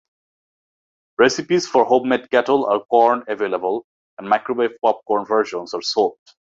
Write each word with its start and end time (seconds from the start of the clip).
Recipes 1.19 1.67
for 1.67 1.83
homemade 1.85 2.31
kettle 2.31 2.65
corn 2.89 3.19
are 3.19 3.31
available, 3.33 3.85
and 4.17 4.27
microwave 4.27 4.71
popcorn 4.83 5.27
versions 5.27 5.75
are 5.75 5.81
sold. 5.83 6.17